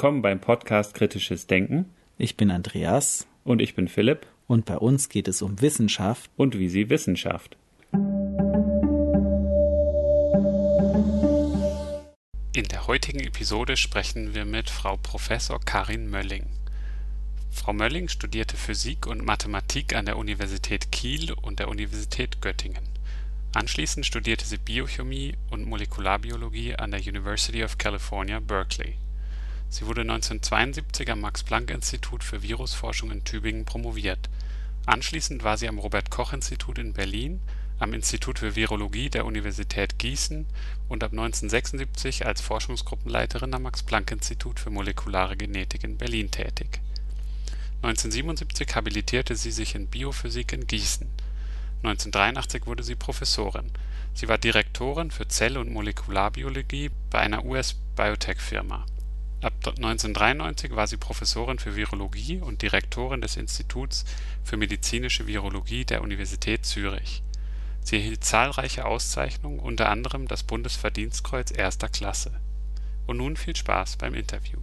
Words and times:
willkommen 0.00 0.22
beim 0.22 0.40
Podcast 0.40 0.94
Kritisches 0.94 1.46
Denken. 1.46 1.92
Ich 2.16 2.38
bin 2.38 2.50
Andreas. 2.50 3.26
Und 3.44 3.60
ich 3.60 3.74
bin 3.74 3.86
Philipp. 3.86 4.26
Und 4.46 4.64
bei 4.64 4.78
uns 4.78 5.10
geht 5.10 5.28
es 5.28 5.42
um 5.42 5.60
Wissenschaft. 5.60 6.30
Und 6.38 6.58
wie 6.58 6.70
sie 6.70 6.88
Wissenschaft. 6.88 7.58
In 12.54 12.64
der 12.70 12.86
heutigen 12.86 13.20
Episode 13.20 13.76
sprechen 13.76 14.34
wir 14.34 14.46
mit 14.46 14.70
Frau 14.70 14.96
Professor 14.96 15.60
Karin 15.60 16.08
Mölling. 16.08 16.46
Frau 17.50 17.74
Mölling 17.74 18.08
studierte 18.08 18.56
Physik 18.56 19.06
und 19.06 19.22
Mathematik 19.22 19.94
an 19.94 20.06
der 20.06 20.16
Universität 20.16 20.90
Kiel 20.90 21.34
und 21.42 21.58
der 21.58 21.68
Universität 21.68 22.40
Göttingen. 22.40 22.88
Anschließend 23.52 24.06
studierte 24.06 24.46
sie 24.46 24.56
Biochemie 24.56 25.34
und 25.50 25.68
Molekularbiologie 25.68 26.74
an 26.76 26.90
der 26.90 27.00
University 27.00 27.62
of 27.62 27.76
California, 27.76 28.40
Berkeley. 28.40 28.94
Sie 29.70 29.86
wurde 29.86 30.02
1972 30.02 31.10
am 31.10 31.20
Max-Planck-Institut 31.22 32.22
für 32.22 32.42
Virusforschung 32.42 33.10
in 33.10 33.24
Tübingen 33.24 33.64
promoviert. 33.64 34.28
Anschließend 34.84 35.44
war 35.44 35.56
sie 35.56 35.68
am 35.68 35.78
Robert-Koch-Institut 35.78 36.78
in 36.78 36.92
Berlin, 36.92 37.40
am 37.78 37.94
Institut 37.94 38.40
für 38.40 38.56
Virologie 38.56 39.08
der 39.08 39.24
Universität 39.24 39.98
Gießen 39.98 40.44
und 40.88 41.02
ab 41.02 41.12
1976 41.12 42.26
als 42.26 42.40
Forschungsgruppenleiterin 42.42 43.54
am 43.54 43.62
Max-Planck-Institut 43.62 44.60
für 44.60 44.70
molekulare 44.70 45.36
Genetik 45.36 45.84
in 45.84 45.96
Berlin 45.96 46.30
tätig. 46.30 46.80
1977 47.82 48.74
habilitierte 48.74 49.36
sie 49.36 49.52
sich 49.52 49.74
in 49.74 49.86
Biophysik 49.86 50.52
in 50.52 50.66
Gießen 50.66 51.08
1983 51.82 52.66
wurde 52.66 52.82
sie 52.82 52.94
Professorin. 52.94 53.70
Sie 54.12 54.28
war 54.28 54.36
Direktorin 54.36 55.10
für 55.10 55.28
Zell 55.28 55.56
und 55.56 55.72
Molekularbiologie 55.72 56.90
bei 57.08 57.20
einer 57.20 57.44
US-Biotech-Firma. 57.44 58.84
Ab 59.42 59.54
1993 59.64 60.76
war 60.76 60.86
sie 60.86 60.98
Professorin 60.98 61.58
für 61.58 61.74
Virologie 61.74 62.40
und 62.40 62.60
Direktorin 62.60 63.22
des 63.22 63.36
Instituts 63.36 64.04
für 64.44 64.56
medizinische 64.56 65.26
Virologie 65.26 65.84
der 65.84 66.02
Universität 66.02 66.66
Zürich. 66.66 67.22
Sie 67.82 67.96
erhielt 67.96 68.22
zahlreiche 68.22 68.84
Auszeichnungen, 68.84 69.60
unter 69.60 69.88
anderem 69.88 70.28
das 70.28 70.42
Bundesverdienstkreuz 70.42 71.56
erster 71.56 71.88
Klasse. 71.88 72.32
Und 73.06 73.16
nun 73.16 73.36
viel 73.36 73.56
Spaß 73.56 73.96
beim 73.96 74.14
Interview 74.14 74.58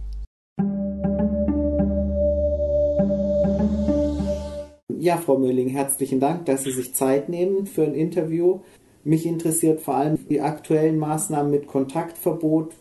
Ja, 5.00 5.16
Frau 5.16 5.38
Mölling, 5.38 5.68
herzlichen 5.68 6.18
Dank, 6.18 6.46
dass 6.46 6.64
Sie 6.64 6.72
sich 6.72 6.92
Zeit 6.92 7.28
nehmen 7.28 7.66
für 7.66 7.84
ein 7.84 7.94
Interview. 7.94 8.60
Mich 9.04 9.26
interessiert 9.26 9.80
vor 9.80 9.94
allem 9.94 10.18
die 10.28 10.40
aktuellen 10.40 10.98
Maßnahmen 10.98 11.50
mit 11.50 11.66
Kontaktverbot. 11.66 12.74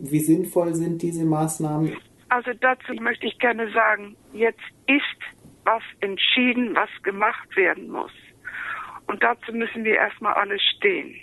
Wie 0.00 0.20
sinnvoll 0.20 0.74
sind 0.74 1.02
diese 1.02 1.24
Maßnahmen? 1.24 1.96
Also 2.28 2.52
dazu 2.60 2.94
möchte 2.94 3.26
ich 3.26 3.38
gerne 3.38 3.70
sagen, 3.72 4.16
jetzt 4.32 4.60
ist 4.86 5.02
was 5.64 5.82
entschieden, 6.00 6.74
was 6.74 6.88
gemacht 7.02 7.56
werden 7.56 7.90
muss. 7.90 8.12
Und 9.06 9.22
dazu 9.22 9.52
müssen 9.52 9.84
wir 9.84 9.96
erstmal 9.96 10.34
alle 10.34 10.58
stehen 10.58 11.16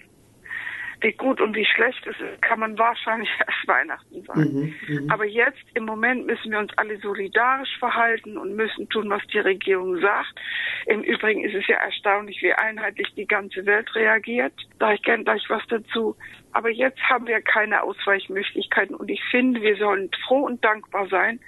wie 1.02 1.12
gut 1.12 1.40
und 1.42 1.56
wie 1.56 1.66
schlecht 1.66 2.06
es 2.08 2.16
ist, 2.20 2.42
kann 2.42 2.60
man 2.60 2.78
wahrscheinlich 2.78 3.30
erst 3.40 3.68
Weihnachten 3.68 4.24
sagen. 4.24 4.76
Mhm, 4.88 5.04
mhm, 5.04 5.12
Aber 5.12 5.26
jetzt 5.26 5.64
im 5.74 5.86
Moment 5.86 6.26
müssen 6.26 6.52
wir 6.52 6.60
uns 6.60 6.76
alle 6.78 6.98
solidarisch 7.00 7.78
verhalten 7.80 8.38
und 8.38 8.56
müssen 8.56 8.90
tun, 8.90 9.10
was 9.10 9.26
die 9.28 9.40
Regierung 9.40 10.00
sagt. 10.00 10.40
Im 10.88 11.04
Übrigen 11.04 11.44
ist 11.44 11.56
es 11.56 11.68
ja 11.68 11.78
erstaunlich, 11.78 12.42
wie 12.42 12.54
einheitlich 12.54 13.14
die 13.16 13.28
ganze 13.28 13.66
Welt 13.66 13.94
reagiert. 13.96 14.54
Da 14.80 14.94
ich 14.94 15.02
gerne 15.04 15.24
gleich 15.24 15.44
was 15.50 15.66
dazu. 15.68 16.16
Aber 16.52 16.70
jetzt 16.70 17.00
haben 17.02 17.28
wir 17.28 17.42
keine 17.42 17.84
Ausweichmöglichkeiten 17.84 18.96
und 18.96 19.10
ich 19.10 19.24
finde, 19.30 19.62
wir 19.62 19.76
sollen 19.78 20.10
froh 20.26 20.46
und 20.46 20.64
dankbar 20.64 21.08
sein, 21.08 21.40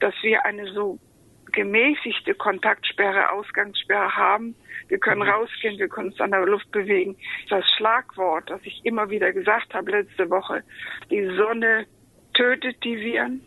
dass 0.00 0.14
wir 0.22 0.44
eine 0.46 0.66
so 0.72 0.98
gemäßigte 1.52 2.34
Kontaktsperre, 2.34 3.30
Ausgangssperre 3.30 4.16
haben. 4.16 4.54
Wir 4.88 4.98
können 4.98 5.22
mhm. 5.22 5.28
rausgehen, 5.28 5.78
wir 5.78 5.88
können 5.88 6.10
uns 6.10 6.20
an 6.20 6.30
der 6.30 6.46
Luft 6.46 6.70
bewegen. 6.70 7.16
Das 7.48 7.64
Schlagwort, 7.76 8.50
das 8.50 8.60
ich 8.64 8.84
immer 8.84 9.10
wieder 9.10 9.32
gesagt 9.32 9.74
habe 9.74 9.90
letzte 9.90 10.28
Woche, 10.30 10.62
die 11.10 11.24
Sonne 11.36 11.86
tötet 12.34 12.82
die 12.84 12.98
Viren 12.98 13.40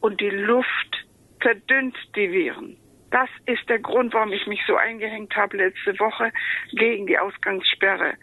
und 0.00 0.20
die 0.20 0.30
Luft 0.30 1.06
verdünnt 1.40 1.96
die 2.16 2.30
Viren. 2.30 2.76
Das 3.10 3.28
ist 3.46 3.68
der 3.68 3.78
Grund, 3.78 4.12
warum 4.12 4.32
ich 4.32 4.46
mich 4.46 4.60
so 4.66 4.74
eingehängt 4.76 5.36
habe 5.36 5.56
letzte 5.56 5.98
Woche 6.00 6.32
gegen 6.72 7.06
die 7.06 7.18
Ausgangssperre. 7.18 8.14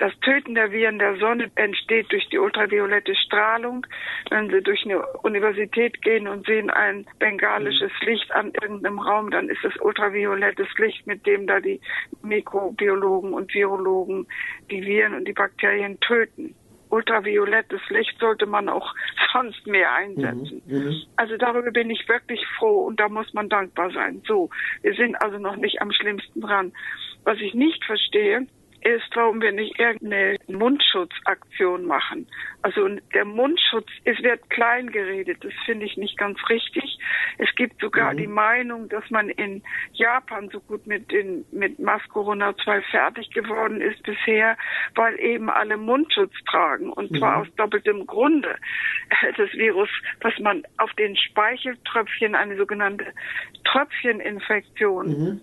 Das 0.00 0.18
Töten 0.20 0.54
der 0.54 0.72
Viren 0.72 0.98
der 0.98 1.18
Sonne 1.18 1.50
entsteht 1.56 2.10
durch 2.10 2.26
die 2.30 2.38
ultraviolette 2.38 3.14
Strahlung. 3.14 3.86
Wenn 4.30 4.48
Sie 4.48 4.62
durch 4.62 4.82
eine 4.86 5.06
Universität 5.22 6.00
gehen 6.00 6.26
und 6.26 6.46
sehen 6.46 6.70
ein 6.70 7.06
bengalisches 7.18 7.92
Licht 8.00 8.32
an 8.32 8.50
irgendeinem 8.62 8.98
Raum, 8.98 9.30
dann 9.30 9.50
ist 9.50 9.62
es 9.62 9.76
ultraviolettes 9.78 10.68
Licht, 10.78 11.06
mit 11.06 11.26
dem 11.26 11.46
da 11.46 11.60
die 11.60 11.82
Mikrobiologen 12.22 13.34
und 13.34 13.52
Virologen 13.52 14.26
die 14.70 14.82
Viren 14.82 15.12
und 15.12 15.28
die 15.28 15.34
Bakterien 15.34 16.00
töten 16.00 16.54
ultraviolettes 16.88 17.82
Licht 17.88 18.18
sollte 18.18 18.46
man 18.46 18.68
auch 18.68 18.92
sonst 19.32 19.64
mehr 19.66 19.92
einsetzen. 19.94 20.60
Mhm, 20.66 20.76
mhm, 20.76 21.02
also 21.14 21.36
darüber 21.36 21.70
bin 21.70 21.88
ich 21.88 22.08
wirklich 22.08 22.44
froh 22.58 22.86
und 22.86 22.98
da 22.98 23.08
muss 23.08 23.32
man 23.32 23.48
dankbar 23.48 23.92
sein. 23.92 24.22
So, 24.26 24.50
wir 24.82 24.94
sind 24.94 25.14
also 25.22 25.38
noch 25.38 25.54
nicht 25.54 25.80
am 25.80 25.92
schlimmsten 25.92 26.40
dran. 26.40 26.72
Was 27.22 27.38
ich 27.38 27.54
nicht 27.54 27.84
verstehe, 27.84 28.48
ist, 28.82 29.14
warum 29.14 29.40
wir 29.40 29.52
nicht 29.52 29.78
irgendeine 29.78 30.36
Mundschutzaktion 30.48 31.84
machen. 31.86 32.26
Also 32.62 32.88
der 33.14 33.24
Mundschutz, 33.24 33.88
es 34.04 34.22
wird 34.22 34.48
klein 34.50 34.90
geredet, 34.90 35.38
das 35.42 35.52
finde 35.64 35.86
ich 35.86 35.96
nicht 35.96 36.18
ganz 36.18 36.38
richtig. 36.48 36.98
Es 37.38 37.48
gibt 37.56 37.80
sogar 37.80 38.12
mhm. 38.12 38.16
die 38.18 38.26
Meinung, 38.26 38.88
dass 38.88 39.08
man 39.10 39.30
in 39.30 39.62
Japan 39.92 40.50
so 40.50 40.60
gut 40.60 40.86
mit 40.86 41.10
den 41.10 41.44
mit 41.52 41.78
Mask 41.78 42.08
Corona 42.08 42.54
2 42.56 42.82
fertig 42.82 43.30
geworden 43.30 43.80
ist 43.80 44.02
bisher, 44.02 44.56
weil 44.94 45.18
eben 45.20 45.48
alle 45.48 45.76
Mundschutz 45.76 46.32
tragen 46.50 46.92
und 46.92 47.10
mhm. 47.10 47.18
zwar 47.18 47.38
aus 47.38 47.48
doppeltem 47.56 48.06
Grunde. 48.06 48.56
Das 49.36 49.52
Virus, 49.52 49.88
was 50.20 50.38
man 50.38 50.62
auf 50.78 50.92
den 50.94 51.16
Speicheltröpfchen, 51.16 52.34
eine 52.34 52.56
sogenannte 52.56 53.06
Tröpfcheninfektion 53.64 55.06
mhm. 55.06 55.40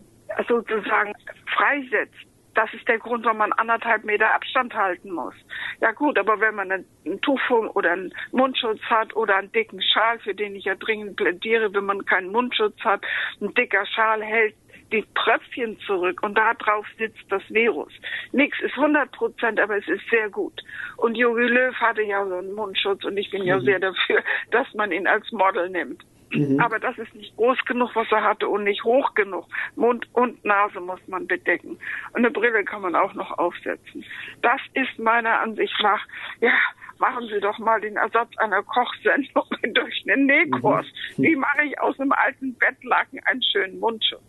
sozusagen 0.48 1.14
freisetzt 1.48 2.27
das 2.58 2.74
ist 2.74 2.88
der 2.88 2.98
Grund, 2.98 3.24
warum 3.24 3.38
man 3.38 3.54
anderthalb 3.54 4.04
Meter 4.04 4.34
Abstand 4.34 4.74
halten 4.74 5.12
muss. 5.12 5.36
Ja 5.80 5.92
gut, 5.92 6.18
aber 6.18 6.40
wenn 6.40 6.56
man 6.56 6.72
ein 6.72 7.22
Tuch 7.22 7.40
oder 7.50 7.92
einen 7.92 8.12
Mundschutz 8.32 8.82
hat 8.82 9.16
oder 9.16 9.38
einen 9.38 9.52
dicken 9.52 9.82
Schal, 9.82 10.18
für 10.20 10.34
den 10.34 10.56
ich 10.56 10.66
ja 10.66 10.74
dringend 10.74 11.18
plädiere, 11.18 11.72
wenn 11.74 11.86
man 11.86 12.06
keinen 12.06 12.32
Mundschutz 12.32 12.80
hat, 12.80 13.06
ein 13.42 13.54
dicker 13.54 13.86
Schal 13.86 14.24
hält 14.24 14.56
die 14.92 15.06
Tröpfchen 15.16 15.78
zurück 15.82 16.24
und 16.24 16.36
da 16.38 16.54
drauf 16.54 16.86
sitzt 16.98 17.24
das 17.30 17.44
Virus. 17.50 17.92
Nix 18.32 18.58
ist 18.62 18.76
100 18.76 19.12
Prozent, 19.12 19.60
aber 19.60 19.78
es 19.78 19.88
ist 19.88 20.08
sehr 20.10 20.30
gut. 20.30 20.64
Und 20.96 21.16
Jogi 21.16 21.44
Löw 21.44 21.76
hatte 21.76 22.02
ja 22.02 22.26
so 22.26 22.36
einen 22.36 22.54
Mundschutz 22.54 23.04
und 23.04 23.18
ich 23.18 23.30
bin 23.30 23.42
mhm. 23.42 23.48
ja 23.48 23.60
sehr 23.60 23.80
dafür, 23.80 24.24
dass 24.52 24.74
man 24.74 24.92
ihn 24.92 25.06
als 25.06 25.32
Model 25.32 25.70
nimmt. 25.70 26.04
Mhm. 26.32 26.60
Aber 26.60 26.80
das 26.80 26.98
ist 26.98 27.14
nicht 27.16 27.36
groß 27.38 27.58
genug, 27.66 27.96
was 27.96 28.12
er 28.12 28.24
hatte 28.24 28.48
und 28.48 28.64
nicht 28.64 28.84
hoch 28.84 29.14
genug. 29.14 29.46
Mund 29.76 30.08
und 30.14 30.44
Nase 30.44 30.80
muss 30.80 31.00
man 31.08 31.28
bedecken. 31.28 31.80
Und 32.14 32.18
eine 32.18 32.32
Brille 32.32 32.64
kann 32.64 32.82
man 32.82 32.96
auch 32.96 33.14
noch 33.14 33.38
aufsetzen. 33.38 34.06
Das 34.42 34.60
ist 34.74 35.00
meiner 35.00 35.40
Ansicht 35.40 35.76
nach, 35.82 36.06
ja, 36.42 36.52
machen 37.00 37.28
Sie 37.32 37.40
doch 37.40 37.58
mal 37.60 37.80
den 37.80 37.96
Ersatz 37.96 38.36
einer 38.38 38.64
Kochsendung 38.64 39.46
durch 39.74 40.04
einen 40.08 40.26
Nähkurs. 40.26 40.86
Mhm. 41.18 41.24
Wie 41.24 41.36
mache 41.36 41.64
ich 41.64 41.80
aus 41.80 42.00
einem 42.00 42.12
alten 42.12 42.56
Bettlaken 42.56 43.20
einen 43.26 43.44
schönen 43.44 43.80
Mundschutz? 43.80 44.22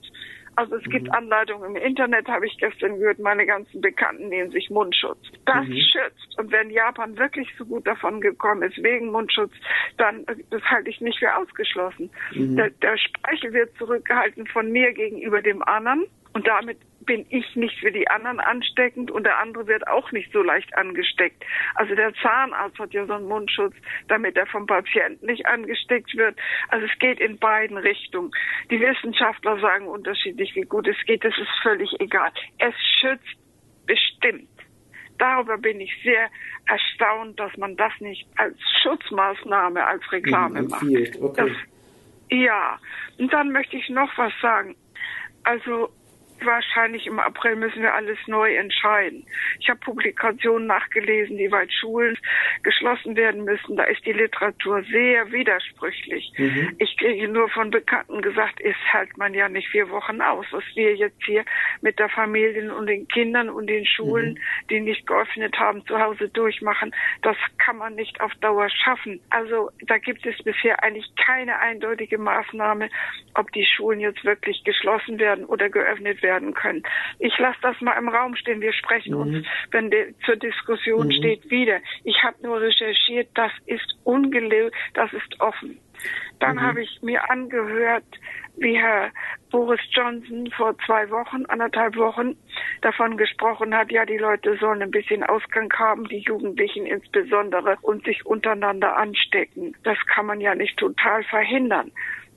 Also 0.58 0.74
es 0.74 0.82
gibt 0.90 1.06
mhm. 1.06 1.12
Anleitungen 1.12 1.76
im 1.76 1.80
Internet, 1.80 2.26
habe 2.26 2.44
ich 2.44 2.58
gestern 2.58 2.98
gehört, 2.98 3.20
meine 3.20 3.46
ganzen 3.46 3.80
Bekannten 3.80 4.28
nehmen 4.28 4.50
sich 4.50 4.68
Mundschutz. 4.70 5.20
Das 5.44 5.64
mhm. 5.64 5.76
schützt. 5.76 6.36
Und 6.36 6.50
wenn 6.50 6.70
Japan 6.70 7.16
wirklich 7.16 7.48
so 7.56 7.64
gut 7.64 7.86
davon 7.86 8.20
gekommen 8.20 8.62
ist, 8.62 8.76
wegen 8.82 9.12
Mundschutz, 9.12 9.52
dann, 9.98 10.26
das 10.50 10.62
halte 10.64 10.90
ich 10.90 11.00
nicht 11.00 11.20
für 11.20 11.32
ausgeschlossen. 11.36 12.10
Mhm. 12.34 12.56
Der, 12.56 12.70
der 12.70 12.98
Speichel 12.98 13.52
wird 13.52 13.72
zurückgehalten 13.76 14.48
von 14.48 14.72
mir 14.72 14.92
gegenüber 14.94 15.42
dem 15.42 15.62
anderen. 15.62 16.06
Und 16.32 16.48
damit 16.48 16.78
bin 17.08 17.24
ich 17.30 17.56
nicht 17.56 17.80
für 17.80 17.90
die 17.90 18.06
anderen 18.06 18.38
ansteckend 18.38 19.10
und 19.10 19.24
der 19.24 19.38
andere 19.38 19.66
wird 19.66 19.88
auch 19.88 20.12
nicht 20.12 20.30
so 20.30 20.42
leicht 20.42 20.76
angesteckt. 20.76 21.42
Also 21.74 21.94
der 21.94 22.12
Zahnarzt 22.22 22.78
hat 22.78 22.92
ja 22.92 23.06
so 23.06 23.14
einen 23.14 23.26
Mundschutz, 23.26 23.74
damit 24.08 24.36
er 24.36 24.46
vom 24.46 24.66
Patienten 24.66 25.24
nicht 25.24 25.46
angesteckt 25.46 26.14
wird. 26.14 26.38
Also 26.68 26.86
es 26.86 26.98
geht 26.98 27.18
in 27.18 27.38
beiden 27.38 27.78
Richtungen. 27.78 28.30
Die 28.70 28.78
Wissenschaftler 28.78 29.58
sagen 29.58 29.88
unterschiedlich, 29.88 30.54
wie 30.54 30.62
gut 30.62 30.86
es 30.86 30.98
geht. 31.06 31.24
Das 31.24 31.32
ist 31.38 31.48
völlig 31.62 31.90
egal. 31.98 32.30
Es 32.58 32.74
schützt 33.00 33.38
bestimmt. 33.86 34.50
Darüber 35.16 35.56
bin 35.56 35.80
ich 35.80 35.92
sehr 36.04 36.28
erstaunt, 36.66 37.40
dass 37.40 37.56
man 37.56 37.74
das 37.76 37.92
nicht 38.00 38.28
als 38.36 38.56
Schutzmaßnahme, 38.82 39.84
als 39.84 40.12
Reklame 40.12 40.62
mhm, 40.62 40.68
macht. 40.68 40.84
Okay. 41.22 41.32
Das, 41.36 41.50
ja, 42.30 42.78
und 43.18 43.32
dann 43.32 43.50
möchte 43.50 43.78
ich 43.78 43.88
noch 43.88 44.10
was 44.18 44.32
sagen. 44.42 44.76
Also 45.42 45.88
wahrscheinlich 46.44 47.06
im 47.06 47.18
April 47.18 47.56
müssen 47.56 47.82
wir 47.82 47.94
alles 47.94 48.18
neu 48.26 48.54
entscheiden. 48.54 49.26
Ich 49.60 49.68
habe 49.68 49.80
Publikationen 49.80 50.66
nachgelesen, 50.66 51.36
die 51.36 51.50
weit 51.50 51.72
Schulen 51.72 52.16
geschlossen 52.62 53.16
werden 53.16 53.44
müssen. 53.44 53.76
Da 53.76 53.84
ist 53.84 54.04
die 54.06 54.12
Literatur 54.12 54.82
sehr 54.84 55.30
widersprüchlich. 55.32 56.32
Mhm. 56.36 56.76
Ich 56.78 56.96
kriege 56.96 57.28
nur 57.28 57.48
von 57.50 57.70
Bekannten 57.70 58.22
gesagt, 58.22 58.60
es 58.60 58.76
hält 58.92 59.16
man 59.16 59.34
ja 59.34 59.48
nicht 59.48 59.68
vier 59.68 59.90
Wochen 59.90 60.20
aus. 60.20 60.46
Was 60.50 60.64
wir 60.74 60.94
jetzt 60.94 61.22
hier 61.24 61.44
mit 61.80 61.98
der 61.98 62.08
Familie 62.08 62.74
und 62.74 62.86
den 62.86 63.08
Kindern 63.08 63.48
und 63.48 63.66
den 63.66 63.86
Schulen, 63.86 64.34
mhm. 64.34 64.68
die 64.70 64.80
nicht 64.80 65.06
geöffnet 65.06 65.58
haben, 65.58 65.84
zu 65.86 65.98
Hause 65.98 66.28
durchmachen, 66.28 66.94
das 67.22 67.36
kann 67.58 67.76
man 67.76 67.94
nicht 67.94 68.20
auf 68.20 68.32
Dauer 68.36 68.68
schaffen. 68.70 69.20
Also 69.30 69.70
da 69.86 69.98
gibt 69.98 70.24
es 70.26 70.36
bisher 70.42 70.82
eigentlich 70.82 71.10
keine 71.16 71.58
eindeutige 71.58 72.18
Maßnahme, 72.18 72.88
ob 73.34 73.52
die 73.52 73.66
Schulen 73.66 74.00
jetzt 74.00 74.24
wirklich 74.24 74.62
geschlossen 74.64 75.18
werden 75.18 75.44
oder 75.44 75.68
geöffnet 75.68 76.22
werden 76.22 76.27
werden 76.28 76.52
können. 76.52 76.82
Ich 77.18 77.36
lasse 77.38 77.58
das 77.62 77.80
mal 77.80 77.96
im 77.98 78.08
Raum 78.08 78.36
stehen. 78.36 78.60
Wir 78.60 78.74
sprechen 78.74 79.14
mhm. 79.14 79.20
uns, 79.20 79.46
wenn 79.70 79.90
die, 79.90 80.14
zur 80.26 80.36
Diskussion 80.36 81.06
mhm. 81.06 81.12
steht, 81.12 81.50
wieder. 81.50 81.78
Ich 82.04 82.22
habe 82.22 82.36
nur 82.42 82.60
recherchiert, 82.60 83.28
das 83.34 83.52
ist 83.66 83.96
ungelöst, 84.04 84.74
das 84.92 85.10
ist 85.12 85.40
offen. 85.40 85.78
Dann 86.38 86.56
mhm. 86.56 86.62
habe 86.62 86.82
ich 86.82 87.00
mir 87.02 87.30
angehört, 87.30 88.04
wie 88.56 88.76
Herr 88.76 89.10
Boris 89.50 89.80
Johnson 89.90 90.50
vor 90.56 90.76
zwei 90.84 91.08
Wochen, 91.10 91.44
anderthalb 91.46 91.96
Wochen 91.96 92.36
davon 92.82 93.16
gesprochen 93.16 93.74
hat, 93.74 93.90
ja, 93.90 94.04
die 94.04 94.18
Leute 94.18 94.56
sollen 94.58 94.82
ein 94.82 94.90
bisschen 94.90 95.22
Ausgang 95.22 95.72
haben, 95.72 96.04
die 96.08 96.18
Jugendlichen 96.18 96.86
insbesondere, 96.86 97.76
und 97.82 98.04
sich 98.04 98.26
untereinander 98.26 98.96
anstecken. 98.96 99.74
Das 99.84 99.98
kann 100.06 100.26
man 100.26 100.40
ja 100.40 100.54
nicht 100.54 100.76
total 100.76 101.22
verhindern. 101.24 101.92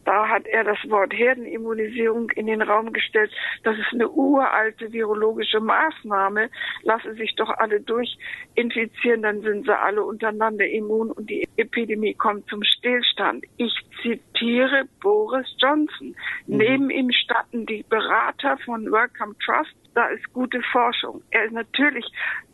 Da 0.06 0.28
hat 0.28 0.48
er 0.48 0.64
das 0.64 0.78
Wort 0.90 1.14
Herdenimmunisierung 1.14 2.30
in 2.32 2.48
den 2.48 2.62
Raum 2.62 2.92
gestellt. 2.94 3.32
Das 3.64 3.78
ist 3.78 3.94
eine 3.94 4.10
uralte 4.10 4.92
virologische 4.92 5.60
Maßnahme. 5.60 6.50
Lassen 6.84 7.16
sich 7.16 7.36
doch 7.36 7.50
alle 7.50 7.82
durchinfizieren, 7.82 9.22
dann 9.22 9.42
sind 9.42 9.66
sie 9.66 9.78
alle 9.78 10.04
untereinander 10.04 10.68
immun 10.68 11.12
und 11.12 11.30
die 11.30 11.48
Epidemie 11.58 12.14
kommt 12.14 12.48
zum 12.50 12.64
Stillstand. 12.64 13.46
Ich 13.58 13.74
zitiere 14.02 14.86
Boris 15.02 15.48
Johnson. 15.58 16.16
Mhm. 16.48 16.58
Neben 16.58 16.90
ihm 16.90 17.12
standen 17.12 17.66
die 17.66 17.86
Berater 17.88 18.58
von 18.66 18.92
Welcome 18.92 19.36
Trust 19.46 19.76
da 19.94 20.08
ist 20.08 20.32
gute 20.34 20.62
Forschung. 20.72 21.22
Er 21.32 21.46
ist 21.46 21.54
natürlich 21.54 22.06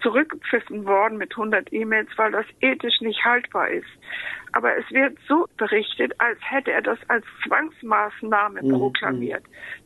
zurückgepfiffen 0.01 0.85
worden 0.85 1.17
mit 1.17 1.31
100 1.31 1.71
E-Mails, 1.71 2.09
weil 2.17 2.31
das 2.31 2.45
ethisch 2.61 2.99
nicht 3.01 3.23
haltbar 3.23 3.69
ist. 3.69 3.87
Aber 4.53 4.75
es 4.77 4.89
wird 4.91 5.17
so 5.27 5.47
berichtet, 5.57 6.13
als 6.19 6.39
hätte 6.41 6.71
er 6.71 6.81
das 6.81 6.99
als 7.09 7.25
Zwangsmaßnahme 7.45 8.63
mhm. 8.63 8.71
proklamiert. 8.71 9.43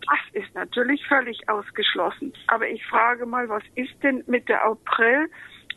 Das 0.08 0.44
ist 0.44 0.54
natürlich 0.56 1.06
völlig 1.08 1.48
ausgeschlossen. 1.50 2.34
Aber 2.48 2.68
ich 2.68 2.86
frage 2.86 3.26
mal, 3.26 3.50
was 3.50 3.64
ist 3.76 4.02
denn 4.04 4.24
mit 4.28 4.50
der 4.50 4.64
April? 4.64 5.30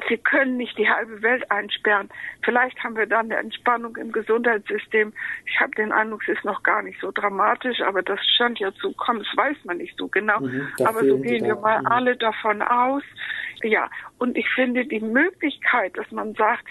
Sie 0.08 0.19
können 0.19 0.56
nicht 0.56 0.76
die 0.76 0.88
halbe 0.88 1.22
Welt 1.22 1.50
einsperren. 1.50 2.08
Vielleicht 2.42 2.82
haben 2.82 2.96
wir 2.96 3.06
dann 3.06 3.26
eine 3.31 3.36
Entspannung 3.36 3.96
im 3.96 4.12
Gesundheitssystem. 4.12 5.12
Ich 5.46 5.60
habe 5.60 5.70
den 5.76 5.92
Eindruck, 5.92 6.22
es 6.26 6.37
ist 6.37 6.44
noch 6.44 6.62
gar 6.62 6.82
nicht 6.82 7.00
so 7.00 7.10
dramatisch, 7.12 7.80
aber 7.80 8.02
das 8.02 8.19
scheint 8.37 8.58
ja 8.58 8.72
zu 8.75 8.92
kommen. 8.94 9.20
Das 9.20 9.37
weiß 9.37 9.56
man 9.64 9.78
nicht 9.78 9.96
so 9.96 10.08
genau. 10.08 10.40
Mhm, 10.40 10.69
aber 10.84 11.04
so 11.04 11.19
gehen 11.19 11.44
wir 11.44 11.56
mal 11.56 11.80
mhm. 11.80 11.87
alle 11.87 12.16
davon 12.16 12.62
aus. 12.62 13.02
Ja, 13.62 13.88
und 14.19 14.37
ich 14.37 14.48
finde 14.50 14.84
die 14.84 15.00
Möglichkeit, 15.00 15.96
dass 15.96 16.10
man 16.10 16.34
sagt, 16.34 16.64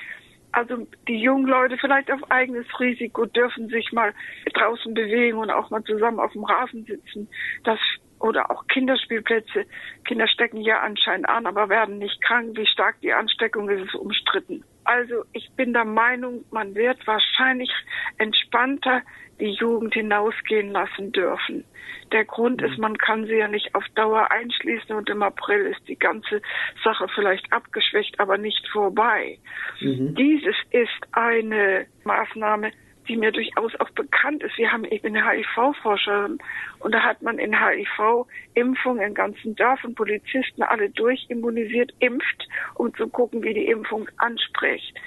also 0.54 0.88
die 1.08 1.22
jungen 1.22 1.48
Leute 1.48 1.78
vielleicht 1.78 2.12
auf 2.12 2.32
eigenes 2.32 2.68
Risiko 2.80 3.26
dürfen 3.26 3.68
sich 3.68 3.92
mal 3.92 4.14
draußen 4.54 4.94
bewegen 4.94 5.38
und 5.38 5.50
auch 5.50 5.70
mal 5.70 5.84
zusammen 5.84 6.20
auf 6.20 6.32
dem 6.32 6.44
Rasen 6.44 6.86
sitzen. 6.86 7.28
Das 7.64 7.80
oder 8.20 8.50
auch 8.50 8.66
Kinderspielplätze. 8.68 9.66
Kinder 10.06 10.28
stecken 10.30 10.62
ja 10.62 10.80
anscheinend 10.80 11.28
an, 11.28 11.46
aber 11.46 11.68
werden 11.68 11.98
nicht 11.98 12.22
krank. 12.22 12.56
Wie 12.56 12.66
stark 12.66 13.02
die 13.02 13.12
Ansteckung 13.12 13.68
ist, 13.70 13.84
ist 13.84 13.96
umstritten. 13.96 14.64
Also 14.86 15.26
ich 15.34 15.52
bin 15.58 15.74
der 15.74 15.84
Meinung, 15.84 16.46
man 16.50 16.74
wird 16.74 17.06
wahrscheinlich 17.06 17.70
entspannter 18.18 19.02
die 19.39 19.51
Jugend 19.51 19.94
hinausgehen 19.94 20.71
lassen 20.71 21.12
dürfen. 21.12 21.65
Der 22.12 22.25
Grund 22.25 22.62
ist, 22.62 22.77
man 22.77 22.97
kann 22.97 23.25
sie 23.25 23.35
ja 23.38 23.47
nicht 23.47 23.74
auf 23.75 23.83
Dauer 23.95 24.31
einschließen 24.31 24.95
und 24.95 25.09
im 25.09 25.24
April 25.24 25.65
ist 25.65 25.88
die 25.88 25.97
ganze 25.97 26.41
Sache 26.83 27.07
vielleicht 27.13 27.51
abgeschwächt, 27.51 28.19
aber 28.19 28.38
nicht 28.38 28.68
vorbei. 28.71 29.39
Mhm. 29.80 30.15
Dieses 30.15 30.56
ist 30.71 31.07
eine 31.12 31.88
Maßnahme, 32.03 32.71
die 33.07 33.18
mir 33.18 33.31
durchaus 33.31 33.74
auch 33.80 33.89
bekannt 33.91 34.44
ist. 34.44 34.57
Wir 34.57 34.71
haben, 34.71 34.85
ich 34.85 35.01
bin 35.01 35.15
HIV-Forscherin 35.15 36.38
und 36.80 36.91
da 36.94 37.01
hat 37.01 37.21
man 37.21 37.38
in 37.38 37.59
HIV-Impfung 37.59 39.00
in 39.00 39.13
ganzen 39.13 39.56
Dörfern 39.56 39.95
Polizisten 39.95 40.63
alle 40.63 40.89
durchimmunisiert, 40.89 41.94
impft, 42.00 42.47
um 42.75 42.94
zu 42.95 43.07
gucken, 43.07 43.44
wie 43.44 43.53
die 43.53 43.68
Impfung 43.68 44.07
anspricht 44.18 44.97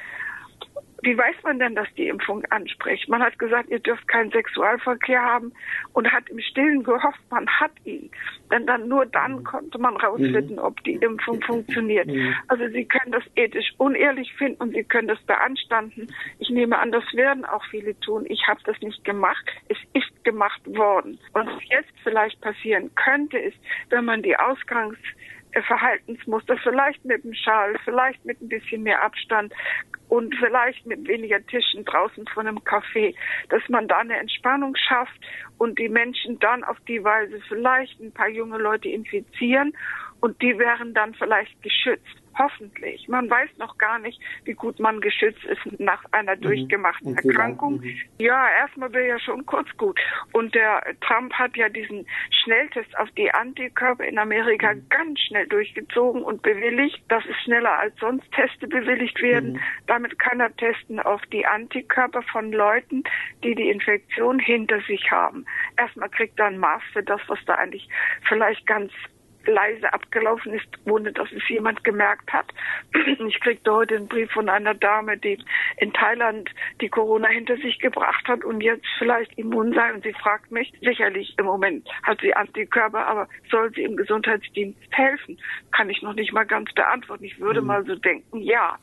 wie 1.03 1.17
weiß 1.17 1.37
man 1.43 1.59
denn, 1.59 1.75
dass 1.75 1.89
die 1.97 2.09
Impfung 2.09 2.45
anspricht? 2.47 3.09
Man 3.09 3.23
hat 3.23 3.39
gesagt, 3.39 3.69
ihr 3.71 3.81
dürft 3.81 4.09
keinen 4.09 4.31
Sexualverkehr 4.31 5.21
haben 5.21 5.53
und 5.93 6.11
hat 6.11 6.29
im 6.31 6.41
Stillen 6.41 6.83
gehofft, 6.83 7.21
man 7.31 7.47
hat 7.49 7.73
ihn. 7.85 8.11
Denn 8.51 8.67
dann 8.67 8.89
nur 8.89 9.05
dann 9.07 9.37
mhm. 9.37 9.45
konnte 9.45 9.79
man 9.79 9.97
rausfinden, 9.97 10.57
mhm. 10.57 10.63
ob 10.63 10.83
die 10.85 10.95
Impfung 10.95 11.41
funktioniert. 11.43 12.07
Mhm. 12.07 12.35
Also 12.49 12.69
Sie 12.69 12.85
können 12.87 13.13
das 13.13 13.25
ethisch 13.35 13.73
unehrlich 13.77 14.33
finden 14.35 14.63
und 14.63 14.75
Sie 14.75 14.85
können 14.85 15.09
das 15.09 15.21
beanstanden. 15.23 16.09
Ich 16.39 16.49
nehme 16.49 16.79
an, 16.79 16.93
das 16.93 17.05
werden 17.13 17.45
auch 17.45 17.65
viele 17.71 17.99
tun. 18.01 18.25
Ich 18.29 18.47
habe 18.47 18.61
das 18.65 18.81
nicht 18.81 19.05
gemacht. 19.05 19.45
Es 19.69 19.79
ist 19.93 20.25
gemacht 20.25 20.61
worden. 20.67 21.19
Und 21.35 21.47
was 21.47 21.63
jetzt 21.69 21.93
vielleicht 22.03 22.41
passieren 22.41 22.91
könnte, 22.95 23.39
ist, 23.39 23.57
wenn 23.91 24.05
man 24.05 24.23
die 24.23 24.37
Ausgangs 24.37 24.99
Verhaltensmuster, 25.63 26.57
vielleicht 26.59 27.05
mit 27.05 27.25
dem 27.25 27.35
Schal, 27.35 27.77
vielleicht 27.85 28.25
mit 28.25 28.41
ein 28.41 28.49
bisschen 28.49 28.83
mehr 28.83 29.03
Abstand 29.03 29.53
und 30.09 30.35
vielleicht 30.37 30.87
mit 30.87 31.07
weniger 31.09 31.45
Tischen 31.47 31.85
draußen 31.85 32.27
von 32.29 32.47
einem 32.47 32.59
Café, 32.59 33.15
dass 33.49 33.63
man 33.69 33.89
da 33.89 33.99
eine 33.99 34.19
Entspannung 34.19 34.77
schafft 34.77 35.19
und 35.59 35.79
die 35.79 35.89
Menschen 35.89 36.39
dann 36.39 36.65
auf 36.65 36.79
die 36.89 37.03
Weise 37.03 37.41
vielleicht 37.49 38.01
ein 38.01 38.13
paar 38.13 38.29
junge 38.29 38.59
Leute 38.59 38.89
infizieren 38.89 39.73
und 40.21 40.41
die 40.43 40.59
wären 40.59 40.95
dann 40.95 41.15
vielleicht 41.15 41.63
geschützt. 41.63 42.26
Hoffentlich. 42.39 43.09
Man 43.09 43.31
weiß 43.31 43.51
noch 43.59 43.79
gar 43.79 43.99
nicht, 43.99 44.21
wie 44.45 44.53
gut 44.53 44.79
man 44.79 45.01
geschützt 45.01 45.45
ist 45.45 45.81
nach 45.81 46.05
einer 46.13 46.37
mhm. 46.37 46.41
durchgemachten 46.43 47.13
mhm. 47.13 47.19
Erkrankung. 47.19 47.81
Mhm. 47.81 47.97
Ja, 48.19 48.49
erstmal 48.61 48.93
wäre 48.93 49.09
ja 49.09 49.19
schon 49.19 49.47
kurz 49.47 49.69
gut. 49.77 49.99
Und 50.33 50.55
der 50.55 50.83
Trump 51.01 51.33
hat 51.33 51.57
ja 51.57 51.69
diesen 51.69 52.07
Schnelltest 52.31 52.97
auf 52.99 53.11
die 53.13 53.33
Antikörper 53.33 54.05
in 54.05 54.19
Amerika 54.19 54.75
mhm. 54.75 54.87
ganz 54.91 55.21
schnell 55.21 55.47
durchgezogen 55.47 56.23
und 56.23 56.43
bewilligt. 56.43 57.03
Das 57.09 57.25
ist 57.25 57.41
schneller 57.45 57.79
als 57.79 57.97
sonst 57.99 58.31
Teste 58.33 58.67
bewilligt 58.67 59.21
werden. 59.23 59.55
Mhm. 59.55 59.61
Damit 59.87 60.19
kann 60.19 60.41
er 60.41 60.55
testen 60.57 61.01
auf 61.01 61.23
die 61.33 61.47
Antikörper 61.47 62.23
von 62.23 62.53
Leuten, 62.53 63.03
die 63.43 63.55
die 63.55 63.71
Infektion 63.71 64.39
hinter 64.39 64.81
sich 64.83 65.11
haben. 65.11 65.47
Erstmal 65.79 66.11
kriegt 66.11 66.39
er 66.39 66.47
ein 66.47 66.59
Maß 66.59 66.83
für 66.93 67.03
das, 67.03 67.21
was 67.29 67.39
da 67.47 67.55
eigentlich 67.55 67.89
vielleicht 68.29 68.67
ganz 68.67 68.93
leise 69.47 69.93
abgelaufen 69.93 70.55
ist, 70.55 70.67
ohne 70.85 71.13
dass 71.13 71.31
es 71.33 71.49
jemand 71.49 71.85
gemerkt 71.85 72.33
hat. 72.33 72.47
Ich 73.27 73.41
kriegte 73.41 73.73
heute 73.73 73.97
einen 73.97 74.09
Brief 74.09 74.31
von 74.31 74.49
einer 74.49 74.75
Dame, 74.75 75.17
die 75.17 75.39
in 75.79 75.93
Thailand 75.93 76.51
die 76.81 76.89
Corona 76.89 77.29
hinter 77.29 77.57
sich 77.57 77.79
gebracht 77.79 78.27
hat 78.29 78.45
und 78.45 78.61
jetzt 78.61 78.87
vielleicht 78.99 79.37
immun 79.39 79.73
sei. 79.73 79.93
Und 79.93 80.05
sie 80.05 80.13
fragt 80.13 80.51
mich, 80.51 80.73
sicherlich 80.81 81.35
im 81.39 81.47
Moment 81.47 81.89
hat 82.03 82.21
sie 82.21 82.35
Antikörper, 82.35 83.07
aber 83.07 83.29
soll 83.51 83.73
sie 83.75 83.83
im 83.83 83.97
Gesundheitsdienst 83.97 84.79
helfen? 84.91 85.39
Kann 85.73 85.91
ich 85.91 86.03
noch 86.03 86.15
nicht 86.15 86.33
mal 86.33 86.47
ganz 86.47 86.73
beantworten. 86.75 87.25
Ich 87.25 87.41
würde 87.41 87.61
mhm. 87.61 87.67
mal 87.67 87.85
so 87.85 87.95
denken, 87.97 88.41
ja. 88.41 88.79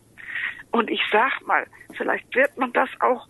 Und 0.72 0.90
ich 0.90 1.02
sag 1.12 1.42
mal, 1.46 1.66
vielleicht 1.96 2.36
wird 2.36 2.58
man 2.58 2.74
das 2.74 2.90
auch 3.00 3.28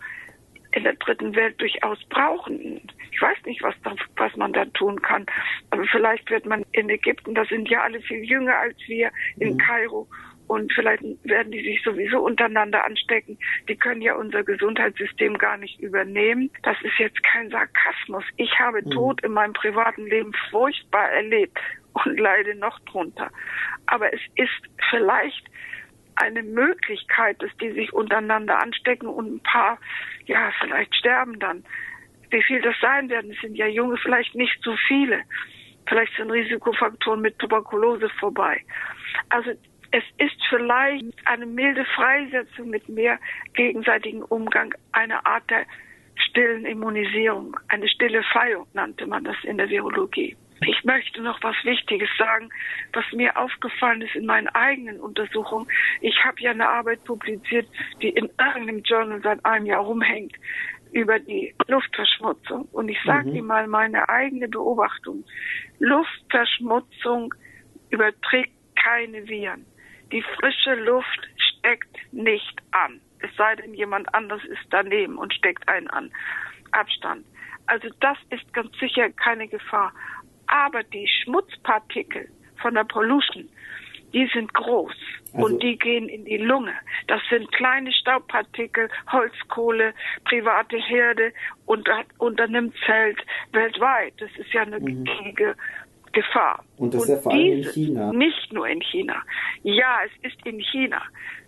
in 0.74 0.84
der 0.84 0.94
dritten 0.94 1.34
Welt 1.36 1.60
durchaus 1.60 1.98
brauchen. 2.08 2.80
Ich 3.12 3.22
weiß 3.22 3.38
nicht, 3.46 3.62
was, 3.62 3.74
da, 3.84 3.94
was 4.16 4.34
man 4.36 4.52
da 4.52 4.64
tun 4.66 5.00
kann. 5.02 5.24
Vielleicht 5.90 6.30
wird 6.30 6.46
man 6.46 6.64
in 6.72 6.88
Ägypten, 6.88 7.34
da 7.34 7.44
sind 7.44 7.68
ja 7.68 7.82
alle 7.82 8.00
viel 8.00 8.24
jünger 8.24 8.56
als 8.56 8.76
wir, 8.86 9.10
in 9.38 9.54
mhm. 9.54 9.58
Kairo. 9.58 10.08
Und 10.46 10.72
vielleicht 10.74 11.02
werden 11.22 11.52
die 11.52 11.62
sich 11.62 11.82
sowieso 11.82 12.20
untereinander 12.20 12.84
anstecken. 12.84 13.38
Die 13.68 13.76
können 13.76 14.02
ja 14.02 14.14
unser 14.14 14.42
Gesundheitssystem 14.42 15.38
gar 15.38 15.56
nicht 15.56 15.80
übernehmen. 15.80 16.50
Das 16.62 16.76
ist 16.82 16.98
jetzt 16.98 17.22
kein 17.22 17.48
Sarkasmus. 17.50 18.24
Ich 18.36 18.58
habe 18.58 18.82
mhm. 18.82 18.90
Tod 18.90 19.24
in 19.24 19.32
meinem 19.32 19.54
privaten 19.54 20.06
Leben 20.06 20.32
furchtbar 20.50 21.08
erlebt 21.10 21.58
und 21.94 22.20
leide 22.20 22.54
noch 22.56 22.78
drunter. 22.80 23.30
Aber 23.86 24.12
es 24.12 24.20
ist 24.36 24.68
vielleicht 24.90 25.46
eine 26.16 26.42
Möglichkeit, 26.42 27.42
dass 27.42 27.50
die 27.60 27.72
sich 27.72 27.92
untereinander 27.92 28.60
anstecken 28.60 29.08
und 29.08 29.36
ein 29.36 29.40
paar, 29.40 29.78
ja, 30.26 30.52
vielleicht 30.60 30.94
sterben 30.94 31.38
dann. 31.38 31.64
Wie 32.30 32.42
viel 32.42 32.60
das 32.62 32.74
sein 32.80 33.08
werden, 33.08 33.32
es 33.32 33.40
sind 33.40 33.56
ja 33.56 33.66
junge, 33.66 33.96
vielleicht 33.96 34.34
nicht 34.34 34.58
so 34.62 34.76
viele. 34.88 35.22
Vielleicht 35.86 36.16
sind 36.16 36.30
Risikofaktoren 36.30 37.20
mit 37.20 37.38
Tuberkulose 37.38 38.08
vorbei. 38.20 38.60
Also 39.28 39.50
es 39.90 40.02
ist 40.18 40.36
vielleicht 40.48 41.04
eine 41.26 41.46
milde 41.46 41.84
Freisetzung 41.94 42.70
mit 42.70 42.88
mehr 42.88 43.18
gegenseitigen 43.54 44.22
Umgang, 44.22 44.74
eine 44.92 45.24
Art 45.24 45.48
der 45.50 45.66
stillen 46.16 46.64
Immunisierung, 46.64 47.56
eine 47.68 47.88
stille 47.88 48.22
Feierung 48.32 48.66
nannte 48.72 49.06
man 49.06 49.24
das 49.24 49.36
in 49.44 49.56
der 49.56 49.68
Virologie. 49.68 50.36
Ich 50.66 50.84
möchte 50.84 51.20
noch 51.20 51.42
was 51.42 51.56
Wichtiges 51.64 52.08
sagen, 52.16 52.48
was 52.92 53.04
mir 53.12 53.36
aufgefallen 53.36 54.02
ist 54.02 54.14
in 54.14 54.24
meinen 54.26 54.48
eigenen 54.48 55.00
Untersuchungen. 55.00 55.68
Ich 56.00 56.16
habe 56.24 56.40
ja 56.40 56.52
eine 56.52 56.68
Arbeit 56.68 57.04
publiziert, 57.04 57.68
die 58.00 58.08
in 58.08 58.30
irgendeinem 58.38 58.82
Journal 58.82 59.20
seit 59.22 59.44
einem 59.44 59.66
Jahr 59.66 59.82
rumhängt 59.82 60.34
über 60.94 61.18
die 61.18 61.54
Luftverschmutzung. 61.66 62.68
Und 62.72 62.88
ich 62.88 62.98
sage 63.04 63.28
mhm. 63.28 63.36
Ihnen 63.36 63.46
mal 63.48 63.66
meine 63.66 64.08
eigene 64.08 64.48
Beobachtung. 64.48 65.24
Luftverschmutzung 65.80 67.34
überträgt 67.90 68.54
keine 68.76 69.28
Viren. 69.28 69.66
Die 70.12 70.22
frische 70.22 70.74
Luft 70.76 71.28
steckt 71.36 71.96
nicht 72.12 72.62
an. 72.70 73.00
Es 73.18 73.34
sei 73.36 73.56
denn, 73.56 73.74
jemand 73.74 74.14
anders 74.14 74.44
ist 74.44 74.62
daneben 74.70 75.18
und 75.18 75.34
steckt 75.34 75.68
einen 75.68 75.88
an. 75.88 76.12
Abstand. 76.70 77.26
Also 77.66 77.88
das 78.00 78.18
ist 78.30 78.52
ganz 78.52 78.76
sicher 78.78 79.10
keine 79.10 79.48
Gefahr. 79.48 79.92
Aber 80.46 80.84
die 80.84 81.08
Schmutzpartikel 81.08 82.28
von 82.60 82.74
der 82.74 82.84
Pollution, 82.84 83.48
die 84.14 84.28
sind 84.32 84.54
groß 84.54 84.94
also, 85.34 85.46
und 85.46 85.62
die 85.62 85.76
gehen 85.76 86.08
in 86.08 86.24
die 86.24 86.38
Lunge. 86.38 86.72
Das 87.08 87.20
sind 87.28 87.50
kleine 87.52 87.92
Staubpartikel, 87.92 88.88
Holzkohle, 89.10 89.92
private 90.24 90.76
Herde 90.76 91.32
unter, 91.66 92.04
unter 92.18 92.44
einem 92.44 92.72
Zelt 92.86 93.18
weltweit. 93.52 94.14
Das 94.18 94.30
ist 94.38 94.52
ja 94.52 94.62
eine 94.62 94.80
mhm. 94.80 95.04
Gefahr. 96.12 96.64
Und 96.78 96.94
das 96.94 97.02
ist 97.02 97.08
ja 97.08 97.16
vor 97.16 97.32
allem 97.32 97.62
in 97.62 97.64
China. 97.64 98.12
Nicht 98.12 98.52
nur 98.52 98.68
in 98.68 98.80
China. 98.80 99.20
Ja, 99.64 99.98
es 100.06 100.30
ist 100.30 100.46
in 100.46 100.60
China. 100.60 101.02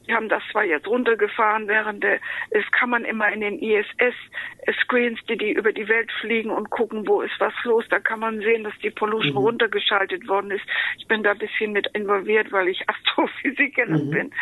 Wir 0.07 0.17
haben 0.17 0.29
das 0.29 0.43
zwar 0.53 0.65
jetzt 0.65 0.87
runtergefahren, 0.87 1.69
während 1.69 2.03
der, 2.03 2.21
es 2.51 2.65
kann 2.73 2.91
man 2.91 3.05
immer 3.05 3.31
in 3.33 3.41
den 3.41 3.59
ISS-Screens, 3.59 5.19
die, 5.29 5.37
die 5.37 5.53
über 5.53 5.73
die 5.73 5.89
Welt 5.89 6.11
fliegen 6.21 6.51
und 6.51 6.71
gucken, 6.71 7.07
wo 7.07 7.23
ist 7.23 7.39
was 7.39 7.53
los, 7.65 7.85
da 7.91 7.99
kann 7.99 8.21
man 8.21 8.39
sehen, 8.39 8.65
dass 8.65 8.77
die 8.83 8.91
Pollution 8.91 9.33
mhm. 9.33 9.39
runtergeschaltet 9.39 10.29
worden 10.29 10.53
ist. 10.53 10.65
Ich 10.99 11.07
bin 11.09 11.23
da 11.23 11.33
ein 11.33 11.39
bisschen 11.39 11.73
mit 11.73 11.89
involviert, 11.93 12.53
weil 12.53 12.69
ich 12.69 12.83
Astrophysikerin 12.89 14.07
mhm. 14.07 14.11
bin. 14.11 14.35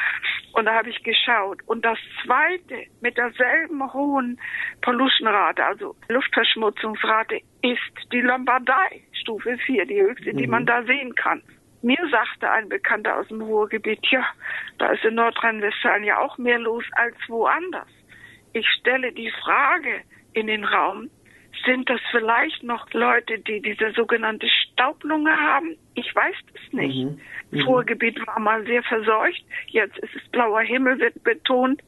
Und 0.53 0.67
da 0.67 0.75
habe 0.75 0.91
ich 0.91 1.03
geschaut. 1.03 1.61
Und 1.67 1.85
das 1.85 1.99
zweite, 2.25 2.87
mit 3.01 3.17
derselben 3.17 3.93
hohen 3.93 4.41
Pollution-Rate, 4.83 5.65
also 5.65 5.97
Luftverschmutzungsrate, 6.09 7.41
ist 7.63 8.13
die 8.13 8.21
Lombardei, 8.21 9.03
Stufe 9.13 9.57
4, 9.59 9.87
die 9.87 10.01
höchste, 10.03 10.33
mhm. 10.33 10.37
die 10.37 10.47
man 10.47 10.63
mhm. 10.63 10.67
da 10.67 10.83
sehen 10.85 11.15
kann. 11.15 11.43
Mir 11.85 11.99
sagte 12.11 12.51
ein 12.51 12.71
Bekannter 12.71 13.19
aus 13.19 13.29
dem 13.29 13.43
Ruhrgebiet, 13.43 14.01
ja, 14.11 14.25
da 14.79 14.93
ist 14.93 15.05
in 15.05 15.17
Nordrhein-Westfalen 15.17 16.03
ja 16.03 16.19
auch 16.19 16.39
mehr 16.39 16.59
los 16.59 16.85
als 16.93 17.15
woanders. 17.29 17.91
Ich 18.55 18.67
stelle 18.81 19.13
die 19.13 19.31
Frage 19.43 20.01
in 20.33 20.47
den 20.47 20.65
Raum, 20.65 21.11
sind 21.67 21.91
das 21.91 22.01
vielleicht 22.11 22.63
noch 22.63 22.91
Leute, 22.95 23.39
die 23.39 23.61
diese 23.61 23.93
sogenannte 23.93 24.49
Staublunge 24.49 25.37
haben? 25.37 25.77
Ich 25.95 26.15
weiß 26.15 26.35
es 26.55 26.73
nicht. 26.73 27.05
Mhm. 27.05 27.21
Das 27.51 27.61
mhm. 27.61 27.67
Ruhrgebiet 27.67 28.27
war 28.27 28.41
mal 28.41 28.65
sehr 28.65 28.83
verseucht. 28.83 29.45
Jetzt 29.67 29.99
ist 29.99 30.17
es 30.17 30.27
blauer 30.31 30.63
Himmel, 30.63 30.99
wird 30.99 31.23
betont. 31.23 31.83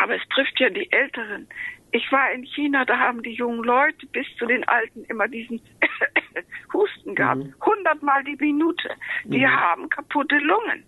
Aber 0.00 0.16
es 0.16 0.28
trifft 0.30 0.58
ja 0.58 0.68
die 0.68 0.90
Älteren. 0.90 1.48
Ich 1.90 2.10
war 2.12 2.30
in 2.32 2.44
China, 2.44 2.84
da 2.84 2.98
haben 2.98 3.22
die 3.22 3.32
jungen 3.32 3.64
Leute 3.64 4.06
bis 4.08 4.26
zu 4.38 4.46
den 4.46 4.66
Alten 4.68 5.04
immer 5.04 5.26
diesen 5.26 5.60
Husten 6.72 7.14
gehabt. 7.14 7.44
Mhm. 7.44 7.54
Hundertmal 7.64 8.24
die 8.24 8.36
Minute. 8.36 8.90
Die 9.24 9.46
mhm. 9.46 9.50
haben 9.50 9.88
kaputte 9.88 10.36
Lungen. 10.38 10.84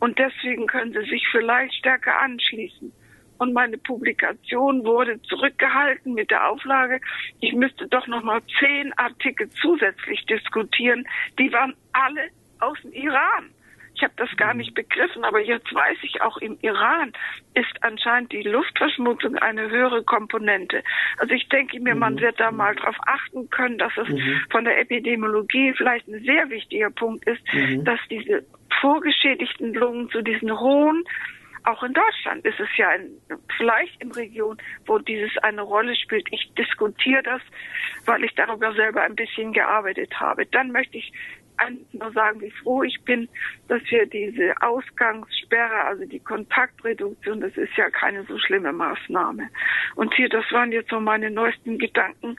Und 0.00 0.18
deswegen 0.18 0.66
können 0.66 0.92
sie 0.92 1.08
sich 1.08 1.26
vielleicht 1.30 1.74
stärker 1.74 2.18
anschließen. 2.20 2.92
Und 3.38 3.54
meine 3.54 3.78
Publikation 3.78 4.84
wurde 4.84 5.22
zurückgehalten 5.22 6.12
mit 6.12 6.30
der 6.30 6.46
Auflage, 6.48 7.00
ich 7.40 7.54
müsste 7.54 7.86
doch 7.88 8.06
noch 8.06 8.22
mal 8.22 8.42
zehn 8.58 8.92
Artikel 8.98 9.48
zusätzlich 9.50 10.26
diskutieren. 10.26 11.06
Die 11.38 11.50
waren 11.52 11.74
alle 11.92 12.28
aus 12.58 12.78
dem 12.82 12.92
Iran. 12.92 13.50
Ich 14.00 14.04
habe 14.04 14.14
das 14.16 14.34
gar 14.38 14.54
nicht 14.54 14.74
begriffen, 14.74 15.24
aber 15.24 15.40
jetzt 15.40 15.74
weiß 15.74 15.98
ich 16.00 16.22
auch 16.22 16.38
im 16.38 16.56
Iran 16.62 17.12
ist 17.52 17.82
anscheinend 17.82 18.32
die 18.32 18.40
Luftverschmutzung 18.40 19.36
eine 19.36 19.68
höhere 19.68 20.02
Komponente. 20.04 20.82
Also 21.18 21.34
ich 21.34 21.46
denke 21.50 21.78
mir, 21.80 21.94
man 21.94 22.14
mhm. 22.14 22.20
wird 22.20 22.40
da 22.40 22.50
mal 22.50 22.74
darauf 22.76 22.96
achten 23.06 23.50
können, 23.50 23.76
dass 23.76 23.92
es 23.98 24.08
mhm. 24.08 24.40
von 24.50 24.64
der 24.64 24.80
Epidemiologie 24.80 25.74
vielleicht 25.76 26.08
ein 26.08 26.24
sehr 26.24 26.48
wichtiger 26.48 26.88
Punkt 26.88 27.26
ist, 27.26 27.42
mhm. 27.52 27.84
dass 27.84 28.00
diese 28.08 28.42
vorgeschädigten 28.80 29.74
Lungen 29.74 30.08
zu 30.08 30.22
diesen 30.22 30.58
hohen 30.58 31.04
auch 31.64 31.82
in 31.82 31.92
Deutschland 31.92 32.44
ist 32.46 32.58
es 32.58 32.68
ja 32.78 32.90
in, 32.92 33.20
vielleicht 33.58 34.00
in 34.00 34.12
Regionen, 34.12 34.58
wo 34.86 34.98
dieses 34.98 35.36
eine 35.42 35.60
Rolle 35.60 35.94
spielt. 35.94 36.26
Ich 36.30 36.50
diskutiere 36.54 37.22
das, 37.22 37.42
weil 38.06 38.24
ich 38.24 38.34
darüber 38.34 38.72
selber 38.72 39.02
ein 39.02 39.14
bisschen 39.14 39.52
gearbeitet 39.52 40.18
habe. 40.18 40.46
Dann 40.46 40.72
möchte 40.72 40.96
ich 40.96 41.12
nur 41.92 42.12
sagen, 42.12 42.40
wie 42.40 42.50
froh 42.50 42.82
ich 42.82 43.00
bin, 43.04 43.28
dass 43.68 43.82
wir 43.90 44.06
diese 44.06 44.54
Ausgangssperre, 44.60 45.84
also 45.84 46.04
die 46.04 46.20
Kontaktreduktion, 46.20 47.40
das 47.40 47.56
ist 47.56 47.76
ja 47.76 47.90
keine 47.90 48.24
so 48.24 48.38
schlimme 48.38 48.72
Maßnahme. 48.72 49.48
Und 49.94 50.14
hier, 50.14 50.28
das 50.28 50.44
waren 50.52 50.72
jetzt 50.72 50.90
so 50.90 51.00
meine 51.00 51.30
neuesten 51.30 51.78
Gedanken 51.78 52.36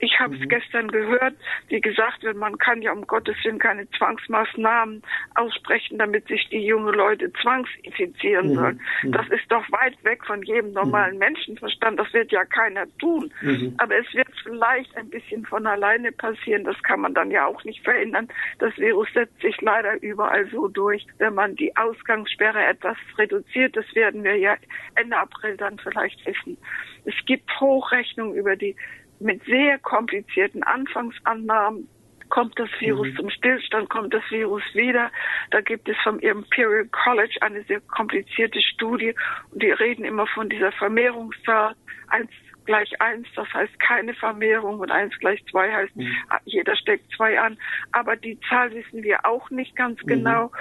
ich 0.00 0.18
habe 0.18 0.34
es 0.34 0.40
mhm. 0.40 0.48
gestern 0.48 0.88
gehört, 0.88 1.34
wie 1.68 1.80
gesagt 1.80 2.22
wird, 2.22 2.36
man 2.36 2.56
kann 2.58 2.80
ja 2.82 2.92
um 2.92 3.06
Gottes 3.06 3.36
Willen 3.44 3.58
keine 3.58 3.88
Zwangsmaßnahmen 3.90 5.02
aussprechen, 5.34 5.98
damit 5.98 6.26
sich 6.26 6.48
die 6.48 6.64
jungen 6.64 6.94
Leute 6.94 7.30
zwangsinfizieren 7.34 8.48
mhm. 8.50 8.54
sollen. 8.54 8.80
Mhm. 9.02 9.12
Das 9.12 9.28
ist 9.28 9.50
doch 9.50 9.64
weit 9.70 10.02
weg 10.02 10.24
von 10.24 10.42
jedem 10.42 10.72
normalen 10.72 11.14
mhm. 11.14 11.20
Menschenverstand. 11.20 12.00
Das 12.00 12.12
wird 12.14 12.32
ja 12.32 12.44
keiner 12.46 12.86
tun. 12.98 13.32
Mhm. 13.42 13.74
Aber 13.78 13.98
es 13.98 14.12
wird 14.14 14.28
vielleicht 14.42 14.96
ein 14.96 15.10
bisschen 15.10 15.44
von 15.44 15.66
alleine 15.66 16.12
passieren. 16.12 16.64
Das 16.64 16.82
kann 16.82 17.00
man 17.00 17.12
dann 17.12 17.30
ja 17.30 17.46
auch 17.46 17.62
nicht 17.64 17.84
verhindern. 17.84 18.28
Das 18.58 18.76
Virus 18.78 19.08
setzt 19.12 19.38
sich 19.40 19.60
leider 19.60 20.02
überall 20.02 20.48
so 20.50 20.68
durch. 20.68 21.06
Wenn 21.18 21.34
man 21.34 21.56
die 21.56 21.76
Ausgangssperre 21.76 22.64
etwas 22.64 22.96
reduziert, 23.18 23.76
das 23.76 23.84
werden 23.94 24.24
wir 24.24 24.36
ja 24.36 24.56
Ende 24.94 25.16
April 25.16 25.58
dann 25.58 25.78
vielleicht 25.78 26.24
wissen. 26.26 26.56
Es 27.04 27.14
gibt 27.26 27.48
Hochrechnungen 27.60 28.34
über 28.34 28.56
die 28.56 28.76
mit 29.20 29.44
sehr 29.44 29.78
komplizierten 29.78 30.62
Anfangsannahmen 30.62 31.88
kommt 32.30 32.58
das 32.58 32.70
Virus 32.78 33.08
mhm. 33.08 33.16
zum 33.16 33.30
Stillstand, 33.30 33.90
kommt 33.90 34.14
das 34.14 34.22
Virus 34.30 34.62
wieder. 34.72 35.10
Da 35.50 35.60
gibt 35.60 35.88
es 35.88 35.96
vom 36.02 36.18
Imperial 36.20 36.86
College 36.86 37.36
eine 37.40 37.62
sehr 37.64 37.80
komplizierte 37.80 38.60
Studie 38.62 39.14
und 39.50 39.62
die 39.62 39.72
reden 39.72 40.04
immer 40.04 40.26
von 40.28 40.48
dieser 40.48 40.72
Vermehrungszahl. 40.72 41.74
Eins 42.08 42.30
gleich 42.64 43.00
eins, 43.00 43.26
das 43.34 43.52
heißt 43.52 43.78
keine 43.80 44.14
Vermehrung 44.14 44.78
und 44.78 44.90
eins 44.90 45.18
gleich 45.18 45.44
zwei 45.50 45.72
heißt, 45.72 45.96
mhm. 45.96 46.14
jeder 46.44 46.76
steckt 46.76 47.10
zwei 47.16 47.38
an. 47.38 47.58
Aber 47.92 48.16
die 48.16 48.38
Zahl 48.48 48.72
wissen 48.72 49.02
wir 49.02 49.26
auch 49.26 49.50
nicht 49.50 49.74
ganz 49.76 50.00
mhm. 50.04 50.06
genau. 50.06 50.52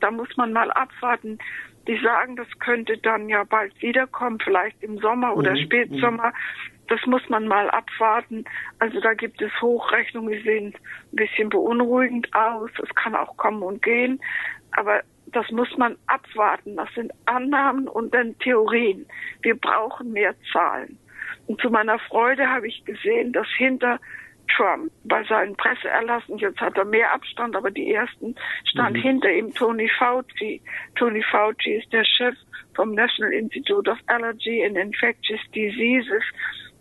Da 0.00 0.10
muss 0.10 0.28
man 0.36 0.52
mal 0.52 0.70
abwarten. 0.72 1.38
Die 1.86 1.98
sagen, 2.02 2.36
das 2.36 2.48
könnte 2.58 2.98
dann 2.98 3.30
ja 3.30 3.44
bald 3.44 3.80
wiederkommen, 3.80 4.38
vielleicht 4.44 4.82
im 4.82 4.98
Sommer 4.98 5.34
oder 5.34 5.52
mhm. 5.52 5.62
Spätsommer 5.62 6.34
das 6.88 7.00
muss 7.06 7.26
man 7.28 7.46
mal 7.46 7.70
abwarten. 7.70 8.44
Also 8.78 9.00
da 9.00 9.14
gibt 9.14 9.40
es 9.40 9.52
Hochrechnungen, 9.60 10.32
die 10.32 10.42
sehen 10.42 10.74
ein 11.12 11.16
bisschen 11.16 11.48
beunruhigend 11.50 12.34
aus. 12.34 12.70
Es 12.82 12.94
kann 12.94 13.14
auch 13.14 13.36
kommen 13.36 13.62
und 13.62 13.82
gehen. 13.82 14.20
Aber 14.72 15.02
das 15.26 15.50
muss 15.50 15.68
man 15.76 15.96
abwarten. 16.06 16.76
Das 16.76 16.92
sind 16.94 17.12
Annahmen 17.26 17.88
und 17.88 18.14
dann 18.14 18.38
Theorien. 18.38 19.06
Wir 19.42 19.54
brauchen 19.54 20.12
mehr 20.12 20.34
Zahlen. 20.52 20.98
Und 21.46 21.60
zu 21.60 21.70
meiner 21.70 21.98
Freude 21.98 22.48
habe 22.48 22.68
ich 22.68 22.84
gesehen, 22.84 23.32
dass 23.32 23.46
hinter 23.56 23.98
Trump 24.56 24.90
bei 25.04 25.22
seinen 25.24 25.56
Presseerlassen, 25.56 26.38
jetzt 26.38 26.60
hat 26.60 26.76
er 26.78 26.84
mehr 26.86 27.12
Abstand, 27.12 27.54
aber 27.54 27.70
die 27.70 27.92
ersten 27.92 28.34
stand 28.64 28.96
mhm. 28.96 29.02
hinter 29.02 29.30
ihm 29.30 29.54
Tony 29.54 29.90
Fauci. 29.98 30.62
Tony 30.96 31.22
Fauci 31.22 31.74
ist 31.74 31.92
der 31.92 32.04
Chef 32.04 32.34
vom 32.74 32.94
National 32.94 33.32
Institute 33.32 33.90
of 33.90 33.98
Allergy 34.06 34.64
and 34.64 34.76
Infectious 34.76 35.40
Diseases 35.54 36.22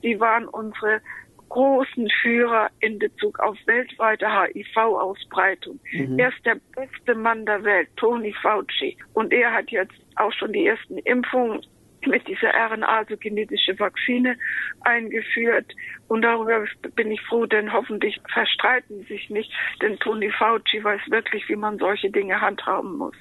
die 0.04 0.20
waren 0.20 0.48
unsere 0.48 1.01
großen 1.50 2.10
Führer 2.22 2.70
in 2.80 3.00
Bezug 3.00 3.39
auf 3.39 3.58
weltweite 3.66 4.27
HIV-Ausbreitung. 4.27 5.80
Mhm. 5.94 6.20
Er 6.20 6.30
ist 6.30 6.46
der 6.46 6.58
beste 6.75 7.16
Mann 7.16 7.46
der 7.46 7.63
Welt, 7.63 7.89
Tony 7.96 8.34
Fauci. 8.42 8.98
Und 9.13 9.32
er 9.34 9.54
hat 9.54 9.70
jetzt 9.72 9.96
auch 10.16 10.34
schon 10.34 10.54
die 10.54 10.68
ersten 10.68 10.98
Impfungen 11.00 11.62
mit 12.06 12.27
dieser 12.27 12.50
RNA, 12.50 12.88
also 12.88 13.18
genetische 13.18 13.77
Vakzine, 13.80 14.38
eingeführt. 14.82 15.74
Und 16.08 16.22
darüber 16.22 16.66
bin 16.96 17.12
ich 17.12 17.22
froh, 17.22 17.46
denn 17.46 17.74
hoffentlich 17.74 18.20
verstreiten 18.32 19.04
sich 19.06 19.30
nicht, 19.30 19.51
denn 19.82 19.98
Tony 20.00 20.32
Fauci 20.32 20.84
weiß 20.84 21.01
wirklich, 21.10 21.48
wie 21.50 21.56
man 21.56 21.77
solche 21.77 22.10
Dinge 22.10 22.39
handhaben 22.39 22.98
muss. 22.98 23.16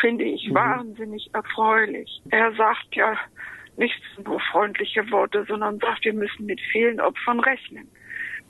Finde 0.00 0.24
ich 0.24 0.48
mhm. 0.48 0.54
wahnsinnig 0.54 1.30
erfreulich. 1.32 2.20
Er 2.30 2.52
sagt 2.52 2.94
ja, 2.94 3.16
nicht 3.80 4.00
nur 4.24 4.38
freundliche 4.52 5.10
Worte, 5.10 5.44
sondern 5.48 5.78
sagt, 5.78 6.04
wir 6.04 6.12
müssen 6.12 6.46
mit 6.46 6.60
vielen 6.70 7.00
Opfern 7.00 7.40
rechnen. 7.40 7.90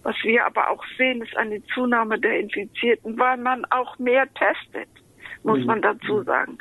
Was 0.03 0.17
wir 0.23 0.45
aber 0.45 0.71
auch 0.71 0.85
sehen, 0.99 1.23
ist 1.23 1.37
eine 1.37 1.63
Zunahme 1.67 2.19
der 2.19 2.41
Infizierten, 2.41 3.19
weil 3.19 3.37
man 3.37 3.65
auch 3.67 3.99
mehr 3.99 4.27
testet, 4.35 4.89
muss 5.43 5.61
mhm. 5.61 5.67
man 5.67 5.83
dazu 5.83 6.17
mhm. 6.17 6.25
sagen. 6.25 6.59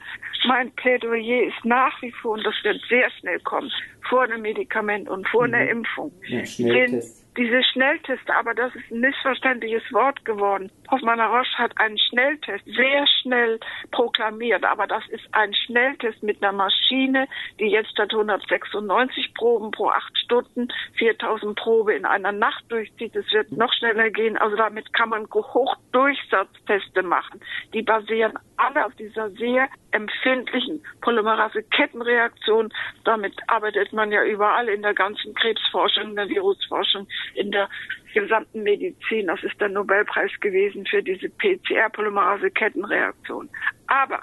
Mein 0.48 0.72
Plädoyer 0.72 1.48
ist 1.48 1.66
nach 1.66 2.02
wie 2.02 2.12
vor, 2.12 2.34
und 2.34 2.46
das 2.46 2.56
wird 2.64 2.80
sehr 2.88 3.10
schnell 3.12 3.40
kommen, 3.40 3.72
vor 4.08 4.24
einem 4.24 4.42
Medikament 4.42 5.10
und 5.10 5.28
vor 5.28 5.48
mhm. 5.48 5.54
einer 5.54 5.70
Impfung. 5.70 6.12
Ja, 6.28 6.46
Schnelltest. 6.46 7.26
Diese 7.38 7.64
Schnellteste, 7.64 8.36
aber 8.36 8.54
das 8.54 8.76
ist 8.76 8.92
ein 8.92 9.00
missverständliches 9.00 9.84
Wort 9.94 10.24
geworden. 10.26 10.70
Hoffmann-La 10.92 11.28
Roche 11.28 11.58
hat 11.58 11.78
einen 11.80 11.98
Schnelltest 11.98 12.66
sehr 12.66 13.06
schnell 13.22 13.60
proklamiert, 13.92 14.64
aber 14.64 14.88
das 14.88 15.08
ist 15.10 15.28
ein 15.32 15.54
Schnelltest 15.54 16.24
mit 16.24 16.42
einer 16.42 16.52
Maschine, 16.52 17.28
die 17.60 17.68
jetzt 17.68 17.92
statt 17.92 18.12
196 18.12 19.34
Proben 19.36 19.72
pro 19.72 19.90
acht 19.90 20.18
Stunden 20.18 20.68
4000 20.98 21.58
Probe 21.58 21.94
in 21.94 22.06
einer 22.06 22.32
Nacht 22.32 22.64
durchzieht. 22.70 23.16
Es 23.16 23.32
wird 23.32 23.52
noch 23.52 23.72
schneller 23.74 24.10
gehen. 24.10 24.38
Also 24.38 24.56
damit 24.56 24.92
kann 24.94 25.10
man 25.10 25.28
Hochdurchsatzteste 25.32 27.04
machen. 27.04 27.40
Die 27.74 27.82
basieren 27.82 28.34
alle 28.58 28.86
auf 28.86 28.96
dieser 28.96 29.30
sehr 29.32 29.70
empfindlichen 29.92 30.84
Polymerase-Kettenreaktion. 31.02 32.72
Damit 33.04 33.36
arbeitet 33.48 33.94
man 33.94 34.12
ja 34.12 34.24
überall 34.24 34.70
in 34.70 34.82
der 34.82 34.94
ganzen 34.94 35.34
Krebsforschung, 35.34 36.10
in 36.10 36.16
der 36.16 36.30
Virusforschung, 36.30 37.08
in 37.36 37.52
der 37.52 37.70
gesamten 38.14 38.64
Medizin. 38.64 39.28
Das 39.28 39.44
ist 39.44 39.60
der 39.60 39.68
Nobelpreis 39.70 40.32
gewesen 40.40 40.86
für 40.86 41.04
diese 41.04 41.30
PCR-Polymerase-Kettenreaktion. 41.30 43.50
Aber 43.88 44.22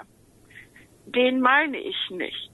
den 1.05 1.41
meine 1.41 1.77
ich 1.77 2.09
nicht. 2.09 2.49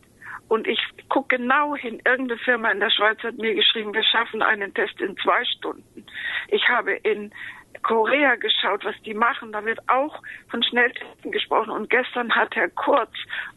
Und 0.48 0.68
ich 0.68 0.80
gucke 1.10 1.38
genau 1.38 1.76
hin. 1.76 2.02
Irgendeine 2.06 2.40
Firma 2.40 2.72
in 2.72 2.80
der 2.80 2.92
Schweiz 2.92 3.18
hat 3.24 3.38
mir 3.38 3.56
geschrieben, 3.56 3.94
wir 3.94 4.04
schaffen 4.04 4.42
einen 4.42 4.74
Test 4.74 5.02
in 5.02 5.18
zwei 5.18 5.44
Stunden. 5.46 6.06
Ich 6.50 6.68
habe 6.70 6.94
in 6.94 7.34
Korea 7.82 8.36
geschaut, 8.36 8.86
was 8.86 8.96
die 9.04 9.14
machen. 9.14 9.52
Da 9.52 9.66
wird 9.66 9.80
auch 9.90 10.22
von 10.50 10.64
Schnelltesten 10.64 11.32
gesprochen. 11.32 11.72
Und 11.72 11.90
gestern 11.90 12.34
hat 12.34 12.56
Herr 12.56 12.70
Kurz 12.70 13.12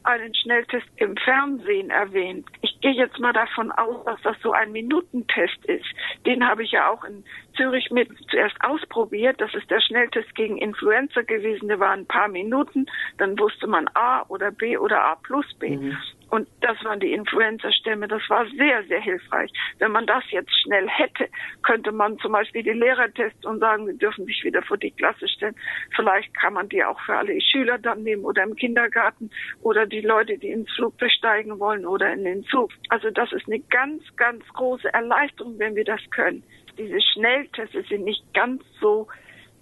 einen 0.05 0.35
Schnelltest 0.35 0.87
im 0.97 1.17
Fernsehen 1.17 1.91
erwähnt. 1.91 2.47
Ich 2.63 2.81
gehe 2.81 2.93
jetzt 2.93 3.19
mal 3.19 3.33
davon 3.33 3.71
aus, 3.73 4.05
dass 4.05 4.21
das 4.23 4.37
so 4.43 4.53
ein 4.53 4.73
Minutentest 4.73 5.65
ist. 5.67 5.87
Den 6.25 6.47
habe 6.47 6.65
ich 6.65 6.73
ja 6.73 6.91
auch 6.91 7.05
in 7.05 7.25
Zürich 7.57 7.91
mit 7.91 8.11
zuerst 8.31 8.57
ausprobiert. 8.63 9.41
Das 9.41 9.55
ist 9.55 9.71
der 9.71 9.81
Schnelltest 9.81 10.35
gegen 10.35 10.59
Influenza 10.59 11.23
gewesen. 11.23 11.69
Der 11.69 11.81
war 11.81 11.91
ein 11.91 12.07
paar 12.07 12.29
Minuten. 12.29 12.87
Dann 13.19 13.39
wusste 13.39 13.67
man 13.67 13.89
A 13.95 14.25
oder 14.29 14.51
B 14.51 14.77
oder 14.77 15.03
A 15.03 15.15
plus 15.17 15.47
B. 15.59 15.77
Mhm. 15.77 15.97
Und 16.29 16.49
das 16.61 16.83
waren 16.85 16.99
die 17.01 17.13
Influenza-Stämme. 17.13 18.09
Das 18.09 18.23
war 18.29 18.47
sehr, 18.57 18.83
sehr 18.85 19.01
hilfreich. 19.01 19.51
Wenn 19.79 19.93
man 19.93 20.07
das 20.07 20.25
jetzt 20.31 20.51
schnell 20.63 20.89
hätte, 20.89 21.29
könnte 21.63 21.93
man 21.93 22.19
zum 22.19 22.33
Beispiel 22.33 22.63
die 22.63 22.73
Lehrer 22.73 23.13
testen 23.13 23.49
und 23.49 23.61
sagen, 23.61 23.99
dürfen 24.07 24.27
sich 24.27 24.45
wieder 24.45 24.63
vor 24.63 24.77
die 24.77 24.93
Klasse 24.93 25.27
stellen. 25.27 25.57
Vielleicht 25.97 26.33
kann 26.35 26.53
man 26.53 26.69
die 26.69 26.85
auch 26.85 27.01
für 27.01 27.17
alle 27.17 27.41
Schüler 27.41 27.79
dann 27.79 28.05
nehmen 28.05 28.25
oder 28.25 28.45
im 28.45 28.55
Kindergarten 28.55 29.31
oder 29.63 29.85
die 29.85 30.01
Leute, 30.01 30.39
die 30.39 30.51
ins 30.51 30.71
Flugzeug 30.73 31.11
steigen 31.11 31.59
wollen 31.59 31.85
oder 31.85 32.13
in 32.13 32.23
den 32.23 32.45
Zug. 32.45 32.71
Also 32.89 33.11
das 33.11 33.33
ist 33.33 33.47
eine 33.49 33.61
ganz, 33.61 34.03
ganz 34.17 34.45
große 34.55 34.93
Erleichterung, 34.93 35.59
wenn 35.59 35.75
wir 35.75 35.85
das 35.85 36.01
können. 36.11 36.45
Diese 36.79 37.01
Schnelltests 37.01 37.89
sind 37.89 38.05
nicht 38.05 38.23
ganz 38.33 38.63
so 38.81 39.09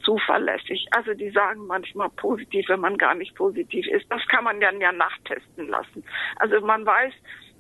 zuverlässig. 0.04 0.86
Also 0.90 1.14
die 1.14 1.30
sagen 1.30 1.66
manchmal 1.66 2.10
positiv, 2.10 2.68
wenn 2.68 2.80
man 2.80 2.98
gar 2.98 3.14
nicht 3.14 3.34
positiv 3.34 3.86
ist. 3.86 4.04
Das 4.10 4.20
kann 4.28 4.44
man 4.44 4.60
dann 4.60 4.78
ja 4.78 4.92
nachtesten 4.92 5.68
lassen. 5.68 6.04
Also 6.36 6.60
man 6.60 6.84
weiß, 6.84 7.14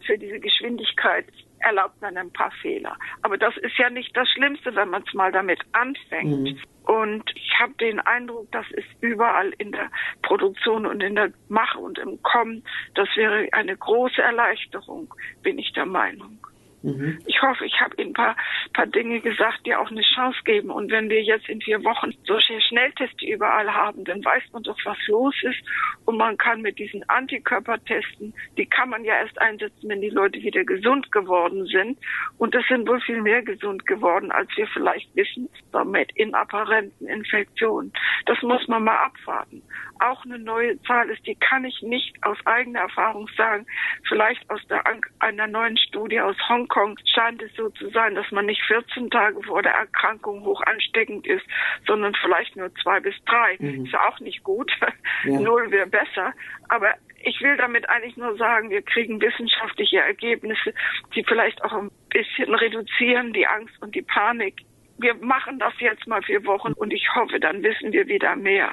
für 0.04 0.18
diese 0.18 0.38
Geschwindigkeit 0.38 1.24
erlaubt 1.64 2.00
man 2.00 2.16
ein 2.16 2.30
paar 2.30 2.50
Fehler. 2.62 2.96
Aber 3.22 3.38
das 3.38 3.56
ist 3.58 3.76
ja 3.78 3.90
nicht 3.90 4.16
das 4.16 4.28
Schlimmste, 4.28 4.74
wenn 4.74 4.90
man 4.90 5.02
es 5.06 5.14
mal 5.14 5.32
damit 5.32 5.60
anfängt. 5.72 6.40
Mhm. 6.40 6.58
Und 6.84 7.30
ich 7.34 7.58
habe 7.58 7.72
den 7.74 7.98
Eindruck, 8.00 8.50
das 8.52 8.66
ist 8.72 8.88
überall 9.00 9.52
in 9.58 9.72
der 9.72 9.90
Produktion 10.22 10.84
und 10.84 11.02
in 11.02 11.14
der 11.14 11.32
Mache 11.48 11.78
und 11.78 11.98
im 11.98 12.22
Kommen. 12.22 12.62
Das 12.94 13.08
wäre 13.16 13.48
eine 13.52 13.76
große 13.76 14.20
Erleichterung, 14.20 15.12
bin 15.42 15.58
ich 15.58 15.72
der 15.72 15.86
Meinung. 15.86 16.38
Mhm. 16.84 17.18
Ich 17.24 17.40
hoffe, 17.40 17.64
ich 17.64 17.80
habe 17.80 17.96
Ihnen 17.96 18.10
ein 18.10 18.12
paar, 18.12 18.36
paar 18.74 18.86
Dinge 18.86 19.20
gesagt, 19.20 19.60
die 19.64 19.74
auch 19.74 19.90
eine 19.90 20.02
Chance 20.02 20.38
geben. 20.44 20.70
Und 20.70 20.90
wenn 20.90 21.08
wir 21.08 21.22
jetzt 21.22 21.48
in 21.48 21.62
vier 21.62 21.82
Wochen 21.82 22.12
solche 22.24 22.60
Schnelltests 22.60 23.22
überall 23.22 23.72
haben, 23.72 24.04
dann 24.04 24.22
weiß 24.22 24.42
man 24.52 24.62
doch, 24.64 24.76
was 24.84 24.98
los 25.06 25.34
ist. 25.42 25.60
Und 26.04 26.18
man 26.18 26.36
kann 26.36 26.60
mit 26.60 26.78
diesen 26.78 27.08
Antikörpertesten, 27.08 28.34
die 28.58 28.66
kann 28.66 28.90
man 28.90 29.02
ja 29.02 29.14
erst 29.16 29.40
einsetzen, 29.40 29.88
wenn 29.88 30.02
die 30.02 30.10
Leute 30.10 30.42
wieder 30.42 30.62
gesund 30.64 31.10
geworden 31.10 31.64
sind. 31.66 31.98
Und 32.36 32.54
es 32.54 32.66
sind 32.68 32.86
wohl 32.86 33.00
viel 33.00 33.22
mehr 33.22 33.42
gesund 33.42 33.86
geworden, 33.86 34.30
als 34.30 34.50
wir 34.54 34.66
vielleicht 34.66 35.14
wissen, 35.16 35.48
damit 35.72 36.12
in 36.16 36.34
apparenten 36.34 37.08
Infektionen. 37.08 37.94
Das 38.26 38.42
muss 38.42 38.68
man 38.68 38.84
mal 38.84 38.98
abwarten. 38.98 39.62
Auch 40.00 40.24
eine 40.24 40.38
neue 40.38 40.80
Zahl 40.82 41.08
ist, 41.10 41.26
die 41.26 41.34
kann 41.36 41.64
ich 41.64 41.82
nicht 41.82 42.16
aus 42.22 42.38
eigener 42.44 42.80
Erfahrung 42.80 43.28
sagen. 43.36 43.66
Vielleicht 44.08 44.48
aus 44.50 44.60
der, 44.68 44.82
einer 45.20 45.46
neuen 45.46 45.76
Studie 45.76 46.20
aus 46.20 46.36
Hongkong 46.48 46.98
scheint 47.14 47.42
es 47.42 47.54
so 47.54 47.70
zu 47.70 47.88
sein, 47.90 48.14
dass 48.14 48.30
man 48.30 48.46
nicht 48.46 48.62
14 48.66 49.10
Tage 49.10 49.42
vor 49.42 49.62
der 49.62 49.72
Erkrankung 49.72 50.44
hoch 50.44 50.60
ansteckend 50.62 51.26
ist, 51.26 51.44
sondern 51.86 52.14
vielleicht 52.20 52.56
nur 52.56 52.74
zwei 52.76 53.00
bis 53.00 53.14
drei. 53.24 53.56
Mhm. 53.58 53.86
Ist 53.86 53.92
ja 53.92 54.08
auch 54.08 54.20
nicht 54.20 54.42
gut. 54.42 54.70
Ja. 55.24 55.40
Null 55.40 55.70
wäre 55.70 55.86
besser. 55.86 56.34
Aber 56.68 56.94
ich 57.24 57.40
will 57.40 57.56
damit 57.56 57.88
eigentlich 57.88 58.16
nur 58.16 58.36
sagen, 58.36 58.70
wir 58.70 58.82
kriegen 58.82 59.20
wissenschaftliche 59.20 59.98
Ergebnisse, 59.98 60.74
die 61.14 61.24
vielleicht 61.24 61.62
auch 61.64 61.72
ein 61.72 61.90
bisschen 62.10 62.54
reduzieren 62.54 63.32
die 63.32 63.46
Angst 63.46 63.74
und 63.80 63.94
die 63.94 64.02
Panik. 64.02 64.60
Wir 64.98 65.14
machen 65.14 65.58
das 65.58 65.72
jetzt 65.78 66.06
mal 66.06 66.22
vier 66.22 66.44
Wochen 66.44 66.72
und 66.72 66.92
ich 66.92 67.08
hoffe, 67.14 67.40
dann 67.40 67.62
wissen 67.62 67.92
wir 67.92 68.06
wieder 68.06 68.36
mehr. 68.36 68.72